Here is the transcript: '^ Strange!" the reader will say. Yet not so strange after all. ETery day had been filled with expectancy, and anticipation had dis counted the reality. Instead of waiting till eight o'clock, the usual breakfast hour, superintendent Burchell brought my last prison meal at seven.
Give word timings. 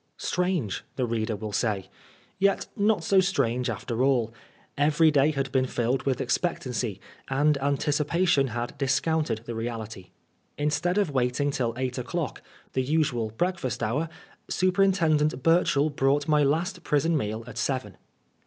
'^ 0.01 0.03
Strange!" 0.17 0.83
the 0.95 1.05
reader 1.05 1.35
will 1.35 1.51
say. 1.53 1.87
Yet 2.39 2.65
not 2.75 3.03
so 3.03 3.19
strange 3.19 3.69
after 3.69 4.03
all. 4.03 4.33
ETery 4.75 5.11
day 5.13 5.29
had 5.29 5.51
been 5.51 5.67
filled 5.67 6.07
with 6.07 6.19
expectancy, 6.19 6.99
and 7.27 7.55
anticipation 7.59 8.47
had 8.47 8.75
dis 8.79 8.99
counted 8.99 9.41
the 9.45 9.53
reality. 9.53 10.09
Instead 10.57 10.97
of 10.97 11.11
waiting 11.11 11.51
till 11.51 11.75
eight 11.77 11.99
o'clock, 11.99 12.41
the 12.73 12.81
usual 12.81 13.29
breakfast 13.37 13.83
hour, 13.83 14.09
superintendent 14.49 15.43
Burchell 15.43 15.91
brought 15.91 16.27
my 16.27 16.41
last 16.41 16.81
prison 16.83 17.15
meal 17.15 17.43
at 17.45 17.59
seven. 17.59 17.95